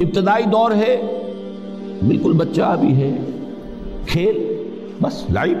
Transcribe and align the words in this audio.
ابتدائی 0.00 0.44
دور 0.44 0.70
ہے، 0.70 1.02
بالکل 2.06 2.32
بچہ 2.32 2.62
ابھی 2.62 2.94
ہے، 2.94 3.16
کھیل، 4.06 4.66
بس 5.02 5.30
لائف۔ 5.30 5.56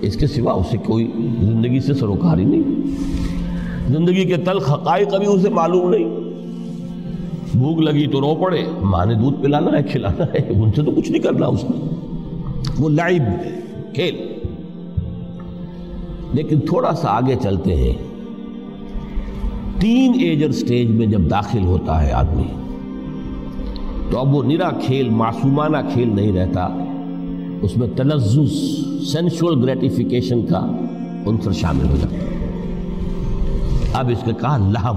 اس 0.00 0.16
کے 0.16 0.26
سوا 0.26 0.52
اسے 0.52 0.78
کوئی 0.78 1.10
زندگی 1.40 1.80
سے 1.80 1.94
سروکار 1.94 2.38
ہی 2.38 2.44
نہیں۔ 2.44 2.62
زندگی 3.92 4.24
کے 4.24 4.36
تلخ 4.36 4.72
حقائق 4.72 5.14
ابھی 5.14 5.26
اسے 5.26 5.48
معلوم 5.48 5.90
نہیں۔ 5.90 6.04
بھوک 7.58 7.78
لگی 7.78 8.06
تو 8.06 8.20
رو 8.20 8.34
پڑے، 8.34 8.64
ماں 8.82 9.06
نے 9.06 9.14
دودھ 9.14 9.42
پلانا 9.42 9.78
ہے، 9.78 9.82
کھلانا 9.82 10.24
ہے، 10.24 10.48
ان 10.48 10.72
سے 10.72 10.82
تو 10.82 10.90
کچھ 10.90 11.12
نہیں 11.12 11.22
کرنا 11.22 11.46
اس 11.46 11.64
نے۔ 11.64 11.94
وہ 12.78 12.88
لائب 12.88 13.22
کھیل۔ 13.94 14.32
لیکن 16.32 16.60
تھوڑا 16.60 16.92
سا 16.92 17.08
آگے 17.08 17.34
چلتے 17.42 17.76
ہیں۔ 17.76 17.94
تین 19.80 20.12
ایجر 20.20 20.52
سٹیج 20.52 20.88
میں 20.88 21.06
جب 21.06 21.20
داخل 21.30 21.64
ہوتا 21.64 22.06
ہے 22.06 22.12
آدمی 22.12 22.61
تو 24.12 24.18
اب 24.18 24.34
وہ 24.34 24.42
نرا 24.42 24.70
کھیل 24.70 25.08
معصومانہ 25.08 25.76
کھیل 25.92 26.16
نہیں 26.16 26.32
رہتا۔ 26.32 26.68
اس 27.62 27.76
میں 27.76 27.88
تلزز 27.96 28.52
سینشول 29.12 29.64
گریٹیفیکیشن 29.64 30.46
کا 30.46 30.58
عنصر 31.26 31.52
شامل 31.52 31.88
ہو 31.88 31.96
جاتا 31.96 32.16
اب 33.98 34.08
اس 34.08 34.18
کے 34.24 34.32
کہا 34.40 34.56
لہو۔ 34.56 34.94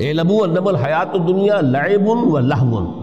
اعلموا 0.00 0.44
انما 0.44 0.68
الحیات 0.68 1.08
الدنیا 1.12 1.60
لعب 1.60 2.08
و 2.08 2.38
لہو۔ 2.38 3.00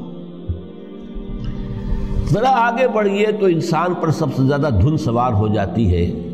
ذرا 2.27 2.49
آگے 2.49 2.87
بڑھئے 2.87 3.31
تو 3.39 3.45
انسان 3.45 3.93
پر 4.01 4.11
سب 4.11 4.27
سے 4.35 4.43
زیادہ 4.43 4.69
دھن 4.81 4.97
سوار 4.97 5.33
ہو 5.33 5.47
جاتی 5.47 5.93
ہے۔ 5.93 6.31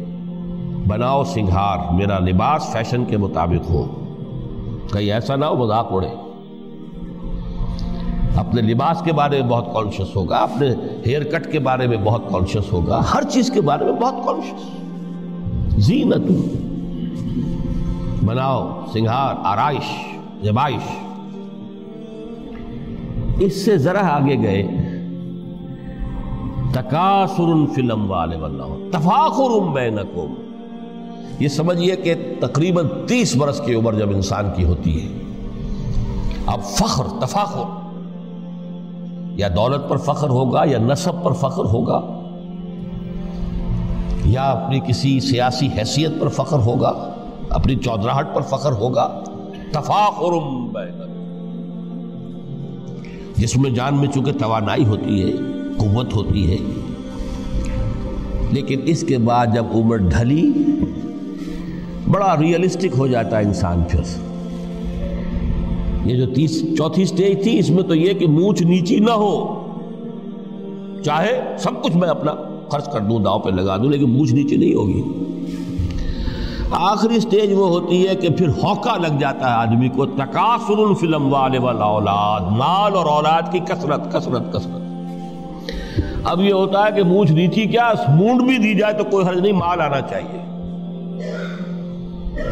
بناؤ 0.88 1.24
سنگھار، 1.24 1.94
میرا 1.94 2.20
لباس 2.20 2.72
فیشن 2.72 3.06
کے 3.06 3.18
مطابق 3.18 3.72
ہو۔ 3.72 3.86
کہیں 4.94 5.12
ایسا 5.12 5.36
نہ 5.36 5.46
ہو 5.46 5.56
مذاق 5.56 5.88
اڑے۔ 5.92 6.29
اپنے 8.40 8.62
لباس 8.62 9.02
کے 9.02 9.14
بارے 9.14 9.42
میں 9.42 9.50
بہت 9.50 9.66
کانشیس 9.74 10.16
ہوگا، 10.16 10.38
اپنے 10.38 10.68
ہیئر 11.06 11.24
کٹ 11.24 11.52
کے 11.52 11.60
بارے 11.60 11.88
میں 11.88 11.98
بہت 11.98 12.22
کانشیس 12.32 12.74
ہوگا، 12.74 13.02
ہر 13.14 13.24
چیز 13.24 13.52
کے 13.52 13.62
بارے 13.62 13.86
میں 13.86 13.94
بہت 13.94 14.14
کانشیس 14.26 14.80
زینت۔ 15.86 16.32
بناؤ، 18.26 18.86
سنگھار، 18.94 19.36
آرائش 19.44 20.16
زبائش 20.46 21.16
اس 23.40 23.66
سے 23.66 23.78
ذرا 23.78 24.16
آگے 24.16 24.42
گئے۔ 24.44 24.64
تکاثر 26.72 27.74
فلم 27.76 28.12
والے 28.12 28.36
واللہ 28.36 28.98
تفاخر 28.98 29.70
بینکم۔ 29.74 30.34
یہ 31.40 31.48
سمجھئے 31.48 31.96
کہ 31.96 32.14
تقریباً 32.40 32.88
تیس 33.08 33.36
برس 33.36 33.62
کی 33.66 33.74
عمر 33.74 33.94
جب 33.94 34.10
انسان 34.10 34.46
کی 34.56 34.64
ہوتی 34.64 35.04
ہے۔ 35.04 35.18
اب 36.46 36.64
فخر، 36.64 37.04
تفاخر۔ 37.22 37.79
یا 39.40 39.48
دولت 39.56 39.90
پر 39.90 39.98
فخر 39.98 40.30
ہوگا 40.30 40.64
یا 40.66 40.78
نصب 40.80 41.24
پر 41.24 41.34
فخر 41.34 41.66
ہوگا 41.66 42.00
یا 44.26 44.44
اپنی 44.44 44.80
کسی 44.88 45.20
سیاسی 45.20 45.68
حیثیت 45.78 46.20
پر 46.20 46.28
فخر 46.28 46.60
ہوگا، 46.60 46.90
اپنی 47.50 47.76
چودراہٹ 47.76 48.34
پر 48.36 48.42
فخر 48.42 48.72
ہوگا 48.72 49.08
تفاخر 49.72 50.34
جس 53.36 53.56
میں 53.58 53.70
جان 53.70 53.96
میں 53.96 54.08
چونکہ 54.08 54.32
توانائی 54.40 54.86
ہوتی 54.86 55.22
ہے، 55.22 55.32
قوت 55.78 56.14
ہوتی 56.14 56.50
ہے، 56.52 56.58
لیکن 58.52 58.82
اس 58.86 59.04
کے 59.08 59.18
بعد 59.18 59.54
جب 59.54 59.66
عمر 59.74 59.98
ڈھلی، 60.10 60.52
بڑا 62.08 62.36
ریئلسٹک 62.40 62.98
ہو 62.98 63.08
جاتا 63.08 63.38
ہے 63.38 63.44
انسان 63.44 63.84
پھر۔ 63.90 64.29
یہ 66.06 66.16
جو 66.16 66.34
تیس 66.34 66.78
چوتھی 66.78 67.06
سٹیج 67.06 67.44
تھی، 67.44 67.60
اس 67.60 67.70
میں 67.70 67.84
تو 67.84 67.96
یہ 67.96 68.14
کہ 68.14 68.28
مونچھ 68.28 68.64
نیچی 68.64 69.00
نہ 69.00 69.12
ہو۔ 69.12 69.66
چاہے 71.06 71.42
سب 71.58 71.84
کچھ 71.84 71.98
میں 71.98 72.10
اپنا 72.10 72.34
خرچ 72.70 72.86
کر 72.86 73.00
دوں، 73.00 73.20
داؤ 73.20 73.40
پہ 73.40 73.50
لگا 73.50 73.78
دوں، 73.78 73.90
لیکن 73.92 74.10
مونچھ 74.10 74.34
نیچی 74.34 74.56
نہیں 74.56 74.74
ہوگی۔ 74.74 75.04
آخری 76.72 77.20
سٹیج 77.20 77.54
وہ 77.54 77.70
ہوتی 77.70 78.08
ہے 78.08 78.16
کہ 78.16 78.30
پھر 78.30 78.48
ہوکا 78.48 78.98
لگ 78.98 79.20
جاتا 79.20 79.48
ہے 79.48 79.54
آدمی 79.54 79.90
کو 79.90 80.06
تقاصر 80.06 80.78
الفلم 80.78 81.34
والے 81.34 81.60
والا 81.60 81.86
اولاد 81.86 82.42
مال 82.42 82.94
اور 82.96 83.06
اولاد 83.06 83.42
کی 83.52 83.60
کثرت 83.60 84.14
کثرت 84.14 84.54
کثرت۔ 84.54 84.82
اب 86.24 86.42
یہ 86.42 86.54
ہوتا 86.54 86.86
ہے 86.86 86.92
کہ 86.96 87.04
مونچھ 87.04 87.32
نیچی 87.32 87.66
کیا، 87.66 87.94
مونڈ 88.10 88.42
بھی 88.42 88.58
دی 88.58 88.74
جائے 88.74 88.94
تو 88.94 89.04
کوئی 89.04 89.26
حرج 89.28 89.40
نہیں، 89.40 89.52
مال 89.52 89.82
آنا 89.82 90.02
چاہیے۔ 90.02 90.40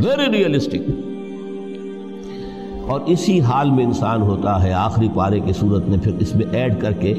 ویری 0.01 0.37
ریئلسٹک 0.37 1.06
اور 2.87 3.01
اسی 3.05 3.41
حال 3.41 3.69
میں 3.69 3.85
انسان 3.85 4.21
ہوتا 4.21 4.63
ہے، 4.63 4.73
آخری 4.73 5.07
پارے 5.13 5.39
کی 5.39 5.53
صورت 5.53 5.89
نے 5.89 5.97
پھر 5.97 6.11
اس 6.19 6.35
میں 6.35 6.45
ایڈ 6.51 6.81
کر 6.81 6.91
کے 6.91 7.13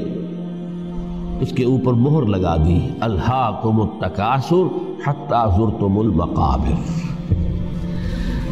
اس 1.41 1.51
کے 1.51 1.63
اوپر 1.63 1.93
مہر 1.93 2.25
لگا 2.25 2.55
دی۔ 2.55 2.79
الحاکم 2.99 3.81
التکاثر 3.81 4.77
حتی 5.07 5.49
زرتم 5.57 5.99
المقابر۔ 5.99 6.99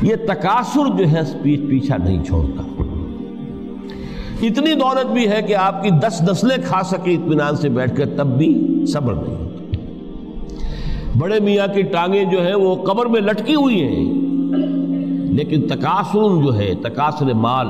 یہ 0.01 0.15
تکاثر 0.15 0.97
جو 0.97 1.11
ہے 1.11 1.19
پیچھ 1.41 1.61
پیچھا 1.61 1.97
نہیں 1.97 2.23
چھوڑتا۔ 2.23 2.81
اتنی 4.41 4.73
دولت 4.73 5.11
بھی 5.11 5.27
ہے 5.27 5.41
کہ 5.41 5.55
آپ 5.55 5.83
کی 5.83 5.89
دس 5.89 6.21
نسلیں 6.21 6.57
کھا 6.65 6.83
سکے 6.83 7.11
اطمینان 7.13 7.55
سے 7.55 7.69
بیٹھ 7.69 7.95
کر، 7.95 8.09
تب 8.17 8.27
بھی 8.27 8.83
صبر 8.87 9.13
نہیں 9.13 9.35
ہوتا۔ 9.35 9.75
بڑے 11.17 11.39
میاں 11.39 11.73
کی 11.73 11.81
ٹانگیں 11.81 12.23
جو 12.23 12.47
ہیں، 12.47 12.55
وہ 12.55 12.75
قبر 12.75 13.05
میں 13.05 13.21
لٹکی 13.21 13.55
ہوئی 13.55 13.83
ہیں۔ 13.83 14.26
لیکن 15.37 15.61
تقاصر 15.67 16.43
جو 16.43 16.57
ہے 16.57 16.73
تقاصر 16.81 17.33
مال، 17.33 17.67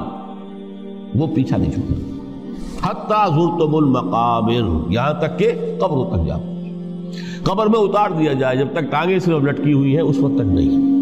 وہ 1.15 1.27
پیچھا 1.35 1.57
نہیں 1.57 1.71
چھوڑتا 1.71 2.87
حتیٰ 2.87 3.27
زرتم 3.29 3.75
المقابر، 3.75 4.91
یہاں 4.91 5.13
تک 5.13 5.39
کہ 5.39 5.51
قبر 5.79 6.17
تک 6.17 6.27
جاؤ 6.27 6.39
قبر 7.43 7.67
میں 7.67 7.79
اتار 7.79 8.09
دیا 8.09 8.33
جائے، 8.33 8.57
جب 8.57 8.67
تک 8.73 8.91
ٹانگیں 8.91 9.19
صرف 9.19 9.43
لٹکی 9.43 9.73
ہوئی 9.73 9.95
ہیں، 9.95 10.01
اس 10.01 10.17
وقت 10.19 10.35
تک 10.35 10.53
نہیں۔ 10.53 10.95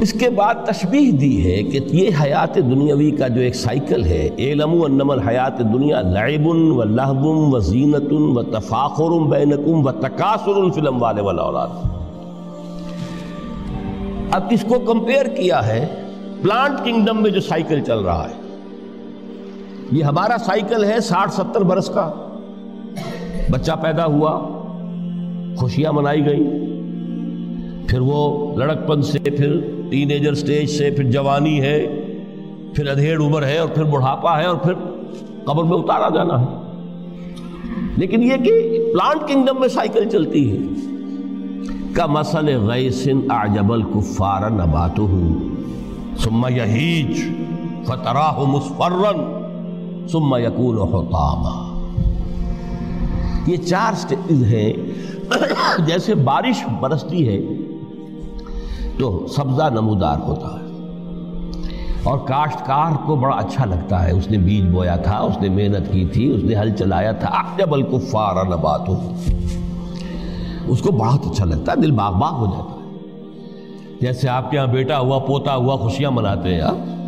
اس 0.00 0.12
کے 0.12 0.30
بعد 0.30 0.54
تشبیح 0.64 1.10
دی 1.20 1.32
ہے 1.44 1.62
کہ 1.62 1.80
یہ 1.92 2.10
حیات 2.22 2.54
دنیاوی 2.54 3.10
کا 3.10 3.28
جو 3.28 3.40
ایک 3.40 3.54
سائیکل 3.54 4.04
ہے، 4.04 4.28
اعلموا 4.38 4.86
انما 4.86 5.12
الحیات 5.12 5.58
دنیا 5.72 6.00
لعب 6.00 6.46
و 6.46 6.84
لہب 6.84 7.24
و 7.26 7.58
زینت 7.58 8.12
و 8.12 8.42
تفاخر 8.42 9.18
بینکم 9.30 9.86
و 9.86 9.92
تکاثر 10.00 10.70
فی 10.70 10.80
الاموال 10.80 11.20
والاولاد 11.20 11.99
اب 14.30 14.42
اس 14.50 14.64
کو 14.68 14.78
کمپیئر 14.78 15.26
کیا 15.26 15.66
ہے؟ 15.66 15.86
پلانٹ 16.42 16.84
کنگڈم 16.84 17.22
میں 17.22 17.30
جو 17.30 17.40
سائیکل 17.40 17.80
چل 17.80 17.98
رہا 17.98 18.28
ہے۔ 18.28 18.56
یہ 19.92 20.04
ہمارا 20.04 20.38
سائیکل 20.38 20.84
ہے 20.84 21.00
ساٹھ 21.00 21.32
ستر 21.32 21.60
برس 21.60 21.88
کا۔ 21.88 22.12
بچہ 23.50 23.72
پیدا 23.82 24.06
ہوا، 24.06 24.48
خوشیاں 25.56 25.92
منائی 25.92 26.26
گئی 26.26 26.44
پھر 27.88 28.00
وہ 28.00 28.56
لڑکپن 28.56 29.02
سے، 29.02 29.18
پھر 29.18 29.60
ٹین 29.90 30.10
ایجر 30.10 30.34
سٹیج 30.34 30.70
سے، 30.70 30.90
پھر 30.90 31.04
جوانی 31.04 31.60
ہے، 31.60 32.00
پھر 32.74 32.88
ادھیڑ 32.88 33.20
عمر 33.20 33.42
ہے 33.42 33.58
اور 33.58 33.68
پھر 33.68 33.84
بڑھاپا 33.84 34.38
ہے 34.38 34.44
اور 34.44 34.56
پھر 34.56 34.72
قبر 35.44 35.64
میں 35.64 35.78
اتارا 35.78 36.08
جانا 36.14 36.40
ہے۔ 36.40 36.56
لیکن 37.96 38.22
یہ 38.22 38.36
کہ 38.36 38.78
پلانٹ 38.92 39.28
کنگڈم 39.28 39.60
میں 39.60 39.68
سائیکل 39.68 40.08
چلتی 40.08 40.52
ہے۔ 40.52 40.89
کا 41.96 42.06
مسل 42.06 42.48
غیسن 42.66 43.20
اعجب 43.30 43.72
الکفار 43.72 44.50
نباتہ 44.50 45.02
ثم 46.16 46.46
یہیج 46.50 47.20
فتراہ 47.86 48.38
مصفرن 48.38 49.20
ثم 50.08 50.34
یکون 50.36 50.78
حطاما 50.78 51.56
یہ 53.46 53.56
چار 53.56 53.94
سٹیج 53.94 54.42
ہیں 54.44 54.72
جیسے 55.86 56.14
بارش 56.14 56.64
برستی 56.80 57.28
ہے 57.28 57.40
تو 58.98 59.26
سبزہ 59.26 59.68
نمودار 59.70 60.18
ہوتا 60.18 60.48
ہے 60.48 60.68
اور 62.02 62.18
کاشتکار 62.18 62.92
کو 63.06 63.16
بڑا 63.16 63.36
اچھا 63.36 63.64
لگتا 63.64 64.04
ہے 64.06 64.12
اس 64.12 64.30
نے 64.30 64.38
بیج 64.38 64.64
بویا 64.64 64.96
تھا، 64.96 65.18
اس 65.18 65.38
نے 65.40 65.48
محنت 65.48 65.92
کی 65.92 66.04
تھی، 66.04 66.34
اس 66.34 66.42
نے 66.42 66.56
ہل 66.56 66.76
چلایا 66.76 67.12
تھا۔ 67.12 67.28
اعجب 67.28 67.74
الکفار 67.74 68.44
نباتہ 68.46 68.90
اس 70.66 70.82
کو 70.82 70.92
بہت 70.92 71.26
اچھا 71.26 71.44
لگتا 71.44 71.72
ہے، 71.72 71.76
دل 71.76 71.90
باغ 71.90 72.12
باغ 72.12 72.32
ہو 72.32 72.46
جاتا 72.46 72.74
ہے۔ 72.74 72.80
جیسے 74.00 74.28
آپ 74.28 74.50
کے 74.50 74.56
یہاں 74.56 74.66
بیٹا 74.66 74.98
ہوا، 74.98 75.18
پوتا 75.18 75.54
ہوا 75.54 75.76
خوشیاں 75.76 76.10
مناتے 76.10 76.54
ہیں 76.54 76.60
ہاں۔ 76.60 76.68
آپ 76.68 77.00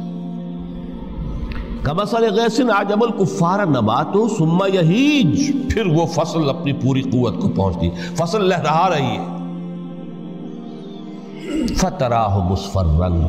کمسل 1.83 2.35
غیسن 2.35 2.71
عجب 2.71 3.03
الکفار 3.03 3.67
نبات 3.67 4.17
ثم 4.39 4.59
یہیج۔ 4.73 5.53
پھر 5.71 5.87
وہ 5.87 6.07
فصل 6.07 6.49
اپنی 6.49 6.73
پوری 6.73 7.03
قوت 7.03 7.41
کو 7.41 7.49
پہنچتی۔ 7.49 7.91
فصل 8.15 8.45
لہرا 8.45 8.89
رہی 8.91 9.17
ہے۔ 9.17 9.27
فتراہ 11.75 12.49
مصفرن۔ 12.51 13.27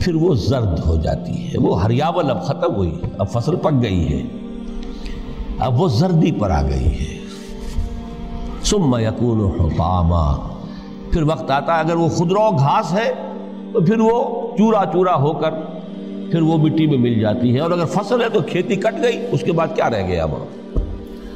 پھر 0.00 0.14
وہ 0.14 0.34
زرد 0.34 0.80
ہو 0.86 0.96
جاتی 0.96 1.48
ہے۔ 1.48 1.58
وہ 1.58 1.82
ہریاول 1.82 2.30
اب 2.30 2.44
ختم 2.44 2.74
ہوئی 2.74 3.00
اب 3.18 3.28
فصل 3.28 3.56
پک 3.56 3.82
گئی 3.82 4.12
ہے۔ 4.12 4.22
اب 5.58 5.80
وہ 5.80 5.88
زردی 5.88 6.32
پر 6.32 6.50
آ 6.50 6.62
گئی 6.62 6.86
ہے۔ 6.86 7.15
ثم 8.66 8.96
یکون 8.98 9.40
حطاما۔ 9.40 10.34
پھر 11.10 11.22
وقت 11.22 11.50
آتا 11.50 11.74
ہے، 11.74 11.80
اگر 11.80 11.96
وہ 11.96 12.08
خودرو 12.08 12.50
گھاس 12.58 12.92
ہے، 12.92 13.12
تو 13.72 13.80
پھر 13.80 14.00
وہ 14.00 14.46
چورا 14.58 14.84
چورا 14.92 15.14
ہو 15.14 15.32
کر 15.32 15.50
پھر 16.30 16.42
وہ 16.42 16.56
مٹی 16.56 16.86
میں 16.86 16.98
مل 16.98 17.20
جاتی 17.20 17.54
ہے 17.54 17.60
اور 17.60 17.70
اگر 17.70 17.84
فصل 17.84 18.22
ہے 18.22 18.28
تو 18.28 18.40
کھیتی 18.46 18.76
کٹ 18.76 19.02
گئی، 19.02 19.26
اس 19.32 19.40
کے 19.40 19.52
بعد 19.52 19.66
کیا 19.74 19.90
رہ 19.90 20.08
گیا 20.08 20.24
وہاں؟ 20.24 20.44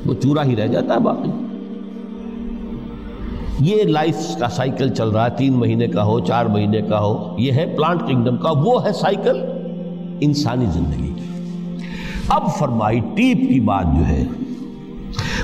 وہ 0.06 0.14
چورا 0.14 0.44
ہی 0.44 0.56
رہ 0.56 0.66
جاتا 0.66 0.94
ہے 0.94 0.98
باقی۔ 0.98 1.30
یہ 3.60 3.82
لائف 3.82 4.38
کا 4.38 4.48
سائیکل 4.48 4.88
چل 4.88 5.08
رہا 5.08 5.24
ہے، 5.24 5.30
تین 5.36 5.52
مہینے 5.52 5.86
کا 5.86 6.04
ہو، 6.04 6.20
چار 6.20 6.46
مہینے 6.46 6.80
کا 6.80 7.00
ہو۔ 7.00 7.34
یہ 7.38 7.52
ہے 7.52 7.74
پلانٹ 7.76 8.00
کنگڈم 8.08 8.36
کا، 8.36 8.50
وہ 8.50 8.84
ہے 8.84 8.92
سائیکل 8.92 9.40
انسانی 10.20 10.66
زندگی 10.66 11.12
کی۔ 11.16 11.24
اب 12.28 12.42
فرمائی، 12.58 13.00
ٹیپ 13.00 13.36
کی 13.36 13.60
بات 13.60 13.84
جو 13.98 14.06
ہے 14.08 14.24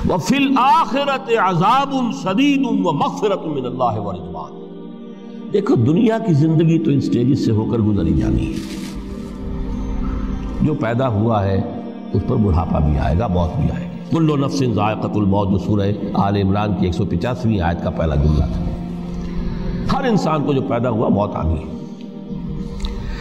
وہ 0.05 0.17
فل 0.17 0.57
آخرت 0.57 1.31
عذاب 1.43 1.95
شدید 2.23 2.65
و 2.65 2.91
مغفرت 2.91 3.45
من 3.45 3.65
اللہ 3.65 3.99
و 3.99 4.11
رضوان۔ 4.11 4.51
دیکھو، 5.53 5.75
دنیا 5.75 6.19
کی 6.19 6.33
زندگی 6.33 6.79
تو 6.79 6.91
ان 6.91 7.01
سٹیجز 7.01 7.45
سے 7.45 7.51
ہو 7.51 7.65
کر 7.71 7.77
گزری 7.77 8.13
جانی 8.13 8.53
ہے۔ 8.53 8.57
جو 10.61 10.73
پیدا 10.73 11.07
ہوا 11.07 11.45
ہے، 11.45 11.61
اس 12.13 12.21
پر 12.27 12.35
بڑھاپا 12.35 12.79
بھی 12.79 12.97
آئے 12.97 13.19
گا، 13.19 13.27
موت 13.27 13.59
بھی 13.59 13.69
آئے 13.75 13.83
گی۔ 13.83 13.97
کلو 14.11 14.35
نفس 14.35 14.63
ذائقت 14.73 15.17
الموت، 15.17 15.49
جو 15.49 15.57
سورہ 15.57 15.91
آل 16.13 16.35
عمران 16.35 16.73
کی 16.79 16.85
ایک 16.85 16.95
سو 16.95 17.05
پچاسویں 17.05 17.59
آیت 17.59 17.83
کا 17.83 17.89
پہلا 17.89 18.15
جملہ 18.15 18.45
تھا۔ 18.45 18.63
ہر 19.93 20.03
انسان 20.03 20.43
کو 20.43 20.53
جو 20.53 20.61
پیدا 20.61 20.89
ہوا، 20.89 21.09
موت 21.09 21.35
آ 21.35 21.43
گئی 21.43 21.76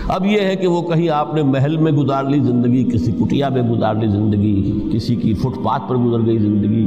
اب 0.08 0.26
یہ 0.26 0.40
ہے 0.40 0.56
کہ 0.56 0.66
وہ 0.66 0.80
کہیں 0.82 1.08
آپ 1.08 1.34
نے 1.34 1.42
محل 1.42 1.76
میں 1.76 1.92
گزار 1.92 2.24
لی 2.24 2.38
زندگی، 2.40 2.84
کسی 2.84 3.12
کٹیا 3.12 3.48
میں 3.48 3.62
گزار 3.62 3.94
لی 3.94 4.06
زندگی، 4.06 4.80
کسی 4.92 5.16
کی 5.16 5.34
فٹ 5.34 5.64
پاتھ 5.64 5.82
پر 5.88 5.96
گزر 5.96 6.26
گئی 6.26 6.38
زندگی 6.38 6.86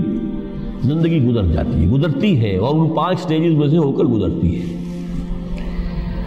زندگی 0.84 1.24
گزر 1.26 1.46
جاتی 1.46 1.82
ہے، 1.82 1.88
گزرتی 1.88 2.40
ہے 2.42 2.56
اور 2.58 2.76
ان 2.76 2.90
پانچ 2.90 3.20
سٹیجز 3.20 3.56
میں 3.56 3.68
سے 3.68 3.78
ہو 3.78 3.92
کر 3.92 4.04
گزرتی 4.04 4.60
ہے۔ 4.60 4.78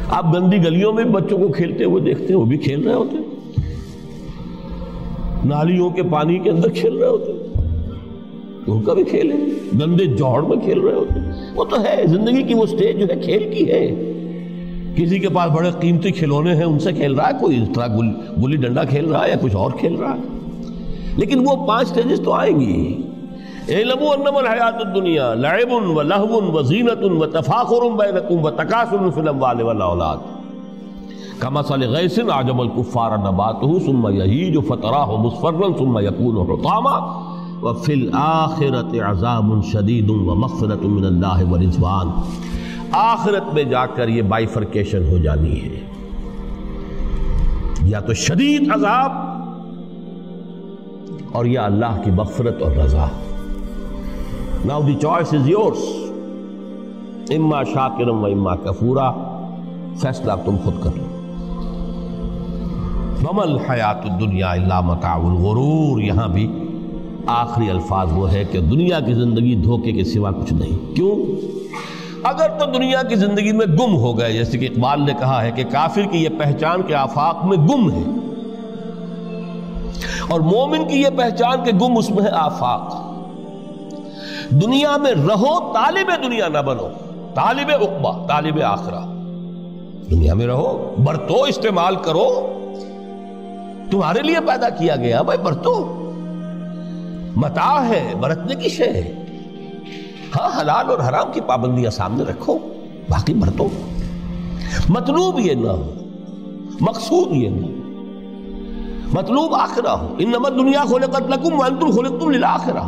آپ 0.08 0.34
گندی 0.34 0.56
گلیوں 0.64 0.92
میں 0.92 1.04
بچوں 1.04 1.38
کو 1.38 1.48
کھیلتے 1.48 1.84
ہوئے 1.84 2.02
دیکھتے 2.02 2.26
ہیں، 2.26 2.40
وہ 2.40 2.44
بھی 2.44 2.56
کھیل 2.56 2.82
رہے 2.82 2.94
ہوتے 2.94 3.16
نالیوں 5.44 5.90
کے 5.90 6.02
پانی 6.02 6.38
کے 6.38 6.50
اندر 6.50 6.68
کھیل 6.68 6.96
رہے 6.96 7.08
ہوتے 7.08 7.32
ان 8.66 8.82
کا 8.82 8.94
بھی 8.94 9.04
کھیل 9.04 9.32
ہے۔ 9.32 9.36
گندے 9.80 10.04
جوڑ 10.04 10.42
میں 10.42 10.56
کھیل 10.56 10.80
رہے 10.80 10.94
ہوتے 10.94 11.20
وہ 11.54 11.64
تو 11.64 11.76
ہے، 11.80 12.02
زندگی 12.06 12.42
کی 12.42 12.54
وہ 12.54 12.66
سٹیج 12.66 13.00
جو 13.00 13.06
ہے، 13.10 13.20
کھیل 13.20 13.50
کی 13.54 13.70
ہے۔ 13.72 14.12
کسی 14.96 15.18
کے 15.18 15.28
پاس 15.28 15.50
بڑے 15.50 15.70
قیمتی 15.80 16.10
کھلونے 16.10 16.54
ہیں، 16.54 16.64
ان 16.64 16.78
سے 16.78 16.92
کھیل 16.92 17.14
رہا 17.14 17.28
ہے؟ 17.28 17.32
کوئی 17.40 17.62
اس 17.62 17.68
طرح 17.74 17.86
گلی 18.44 18.56
ڈنڈا 18.56 18.84
کھیل 18.84 19.12
رہا 19.12 19.24
ہے 19.24 19.30
یا 19.30 19.36
کچھ 19.42 19.56
اور 19.56 19.70
کھیل 19.70 19.94
رہا 19.94 20.14
ہے؟ 20.14 20.20
لیکن 21.16 21.44
وہ 21.46 21.66
پانچ 21.66 21.88
سٹیجز 21.88 22.20
تو 22.24 22.32
آئیں 22.32 22.60
گی۔ 22.60 23.02
اعلموا 23.68 24.14
انما 24.14 24.38
الحیات 24.38 24.74
الدنیا 24.74 25.34
لعب 25.34 25.72
و 25.72 26.02
لہو 26.02 26.52
و 26.52 26.62
زینت 26.62 27.04
و 27.04 27.26
تفاخر 27.26 27.96
بینکم 27.96 28.44
و 28.44 28.50
تکاثر 28.50 29.10
فی 29.14 29.20
الاموال 29.20 29.62
والاولاد 29.62 30.16
کمثل 31.38 31.88
غیث 31.88 32.18
اعجب 32.18 32.60
الکفار 32.60 33.10
نباته 33.18 33.78
ثم 33.86 34.08
یهیج 34.08 34.58
فتراه 34.68 35.20
مصفرا 35.20 35.78
ثم 35.78 35.98
یکون 35.98 36.36
حطاما۔ 36.36 37.22
وفی 37.62 37.92
الاخرت 37.92 38.94
عذاب 38.94 39.64
شدید 39.72 40.10
و 40.10 40.34
مغفرت 40.34 40.82
من 40.82 41.04
اللہ 41.04 41.50
و 41.50 41.58
رضوان۔ 41.58 42.06
آخرت 42.92 43.54
میں 43.54 43.64
جا 43.64 43.86
کر 43.86 44.08
یہ 44.08 44.22
بائیفرکیشن 44.22 45.08
ہو 45.08 45.18
جانی 45.18 45.62
ہے۔ 45.62 45.80
یا 47.82 48.00
تو 48.00 48.14
شدید 48.14 48.70
عذاب 48.74 49.12
اور 51.32 51.44
یا 51.44 51.64
اللہ 51.64 52.02
کی 52.04 52.10
مغفرت 52.10 52.62
اور 52.62 52.72
رضا۔ 52.72 53.06
Now 54.66 54.80
the 54.80 54.94
choice 55.06 55.40
is 55.40 55.48
yours. 55.48 55.78
اما 57.30 57.62
شاکرم 57.62 58.22
و 58.22 58.26
اما 58.26 58.56
کفورا۔ 58.56 59.10
فیصلہ 60.00 60.32
تم 60.44 60.56
خود 60.64 60.74
کر 60.82 60.90
لو۔ 60.96 61.04
بمل 63.22 63.58
حیات 63.58 64.06
الدنیا 64.10 64.50
اللہ 64.50 64.80
متاع 64.80 65.14
الغرور۔ 65.14 66.00
یہاں 66.00 66.28
بھی 66.28 66.52
آخری 67.26 67.70
الفاظ 67.70 68.12
وہ 68.12 68.32
ہے 68.32 68.44
کہ 68.44 68.60
دنیا 68.60 69.00
کی 69.00 69.14
زندگی 69.14 69.54
دھوکے 69.54 69.92
کے 69.92 70.04
سوا 70.04 70.30
کچھ 70.30 70.52
نہیں۔ 70.52 70.96
کیوں؟ 70.96 71.16
اگر 72.22 72.48
تو 72.48 72.64
دنیا 72.64 73.02
کی 73.02 73.14
زندگی 73.14 73.52
میں 73.52 73.66
گم 73.66 73.96
ہو 73.96 74.19
گئے، 74.19 74.32
جیسے 74.32 74.58
کہ 74.58 74.69
اقبال 74.72 75.02
نے 75.02 75.12
کہا 75.20 75.42
ہے 75.42 75.50
کہ 75.50 75.64
کافر 75.72 76.02
کی 76.02 76.24
یہ 76.24 76.28
پہچان 76.38 76.82
کے 76.82 76.94
آفاق 76.94 77.44
میں 77.44 77.56
گم 77.56 77.92
ہے۔ 77.92 78.32
اور 80.30 80.40
مومن 80.40 80.88
کی 80.88 81.00
یہ 81.00 81.08
پہچان 81.19 81.64
کے 81.64 81.72
گم 81.80 81.96
اس 81.98 82.10
میں 82.10 82.22
ہے 82.22 82.28
آفاق۔ 82.32 82.94
دنیا 84.50 84.96
میں 84.96 85.12
رہو، 85.12 85.72
طالب 85.72 86.10
دنیا 86.24 86.48
نہ 86.48 86.58
بنو، 86.58 86.88
طالب 87.34 87.70
اقبا 87.80 88.26
طالب 88.26 88.62
آخرہ۔ 88.62 89.00
دنیا 90.10 90.34
میں 90.34 90.46
رہو، 90.46 90.94
برتو، 91.04 91.42
استعمال 91.42 91.96
کرو۔ 91.96 92.48
تمہارے 93.90 94.22
لیے 94.22 94.40
پیدا 94.40 94.68
کیا 94.68 94.96
گیا، 94.96 95.22
بھائی 95.22 95.38
برتو۔ 95.38 95.98
متا 97.36 97.88
ہے، 97.88 98.12
برتنے 98.20 98.54
کی 98.54 98.68
شے 98.68 98.84
ہے۔ 98.84 99.21
ہاں 100.37 100.61
حلال 100.61 100.90
اور 100.90 100.99
حرام 100.99 101.32
کی 101.32 101.40
پابندیاں 101.40 101.90
سامنے 101.90 102.25
رکھو، 102.25 102.58
باقی 103.08 103.34
برتو 103.34 103.69
مطلوب 104.88 105.40
یہ 105.40 105.55
نہ 105.55 105.69
ہو، 105.69 105.94
مقصود 106.81 107.32
یہ 107.32 107.49
نہ 107.49 107.67
ہو۔ 107.67 107.73
مطلوب 109.12 109.55
آخرہ 109.55 109.88
ہو 109.88 110.14
ان 110.19 110.31
نمت 110.31 110.52
دنیا 110.52 110.84
خلقت 110.88 111.23
لکم 111.31 111.61
وانتم 111.61 111.90
خلقتم 111.90 112.31
للآخرہ۔ 112.31 112.82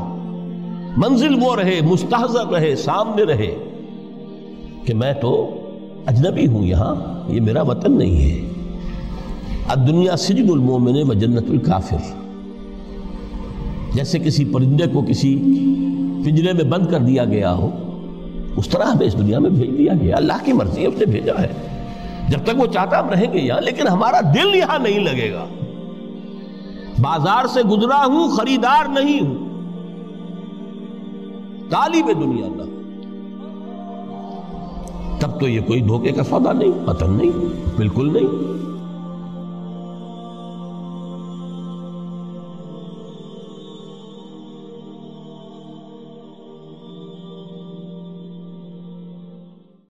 منزل 0.96 1.42
وہ 1.42 1.56
رہے، 1.56 1.80
مستحضر 1.82 2.46
رہے، 2.46 2.76
سامنے 2.76 3.22
رہے۔ 3.22 3.56
کہ 4.86 4.94
میں 4.94 5.12
تو 5.12 5.50
اجنبی 6.06 6.46
ہوں 6.46 6.64
یہاں، 6.64 6.94
یہ 7.28 7.40
میرا 7.40 7.62
وطن 7.62 7.98
نہیں 7.98 8.22
ہے۔ 8.22 8.48
الدنیا 9.68 10.16
سجن 10.16 10.50
المومن 10.50 11.10
و 11.10 11.12
جنت 11.12 11.50
الکافر۔ 11.50 12.23
جیسے 13.94 14.18
کسی 14.18 14.44
پرندے 14.44 14.86
کو 14.86 15.02
کسی 15.02 15.36
پنجرے 16.24 16.52
میں 16.52 16.64
بند 16.64 16.86
کر 16.86 17.00
دیا 17.00 17.24
گیا 17.24 17.54
ہو، 17.54 17.70
اس 18.56 18.68
طرح 18.68 18.84
ہمیں 18.84 19.06
اس 19.06 19.18
دنیا 19.18 19.38
میں 19.38 19.50
بھیج 19.50 19.78
دیا 19.78 19.92
گیا۔ 20.02 20.16
اللہ 20.16 20.32
کی 20.44 20.52
مرضی 20.52 20.82
ہے 20.82 20.86
اس 20.86 20.94
نے 20.98 21.06
بھیجا 21.06 21.42
ہے۔ 21.42 21.52
جب 22.28 22.38
تک 22.44 22.60
وہ 22.60 22.66
چاہتا 22.66 23.00
ہم 23.00 23.10
رہیں 23.10 23.32
گے 23.32 23.38
یہاں، 23.38 23.60
لیکن 23.60 23.88
ہمارا 23.88 24.20
دل 24.20 24.54
یہاں 24.54 24.78
نہیں 24.78 25.00
لگے 25.00 25.32
گا۔ 25.32 25.44
بازار 26.98 27.46
سے 27.46 27.62
گزرا 27.62 28.04
ہوں، 28.06 28.28
خریدار 28.28 28.88
نہیں 28.88 29.20
ہوں۔ 29.20 29.34
طالب 31.70 32.08
دنیا 32.08 32.46
نہ 32.46 32.62
تب 35.20 35.40
تو 35.40 35.48
یہ 35.48 35.60
کوئی 35.60 35.80
دھوکے 35.80 36.12
کا 36.12 36.22
سودا 36.22 36.52
نہیں 36.52 36.86
پتن 36.86 37.12
نہیں، 37.12 37.30
بالکل 37.76 38.12
نہیں۔ 38.12 38.26